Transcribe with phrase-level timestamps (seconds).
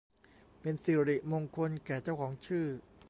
[0.61, 2.67] เป็นศิริมงคลแก่เจ้าของชื่อ